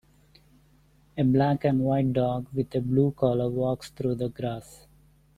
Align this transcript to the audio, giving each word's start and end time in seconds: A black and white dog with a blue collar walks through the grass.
A 1.15 1.21
black 1.23 1.63
and 1.63 1.81
white 1.81 2.11
dog 2.13 2.47
with 2.55 2.73
a 2.73 2.81
blue 2.81 3.11
collar 3.11 3.51
walks 3.51 3.91
through 3.91 4.15
the 4.15 4.29
grass. 4.29 4.87